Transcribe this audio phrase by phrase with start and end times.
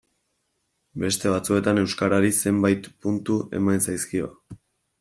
[1.03, 4.35] Beste batzuetan euskarari zenbait puntu eman zaizkio.